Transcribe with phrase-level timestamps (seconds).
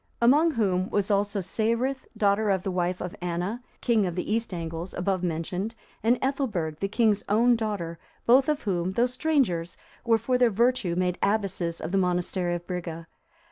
[0.19, 0.51] (334) Among
[0.81, 4.95] whom was also Saethryth,(335) daughter of the wife of Anna, king of the East Angles,
[4.95, 10.39] above mentioned; and Ethelberg,(336) the king's own daughter; both of whom, though strangers, were for
[10.39, 13.05] their virtue made abbesses of the monastery of Brige.